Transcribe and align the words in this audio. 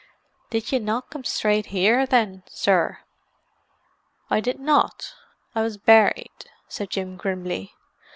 "Did 0.49 0.71
ye 0.71 0.79
not 0.79 1.11
come 1.11 1.23
straight 1.23 1.67
here 1.67 2.07
then, 2.07 2.41
sir?" 2.47 3.01
"I 4.31 4.39
did 4.39 4.59
not; 4.59 5.13
I 5.53 5.61
was 5.61 5.77
buried," 5.77 6.49
said 6.67 6.89
Jim 6.89 7.17
grimly. 7.17 7.75